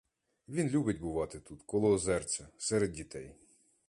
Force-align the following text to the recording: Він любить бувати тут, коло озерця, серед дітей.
Він 0.47 0.69
любить 0.69 0.99
бувати 0.99 1.39
тут, 1.39 1.63
коло 1.63 1.89
озерця, 1.91 2.47
серед 2.57 2.91
дітей. 2.91 3.35